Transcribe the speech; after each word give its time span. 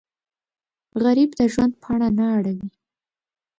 غریب 1.03 1.29
د 1.39 1.41
ژوند 1.53 1.73
پاڼه 1.81 2.09
نه 2.17 2.25
اړوي 2.37 2.69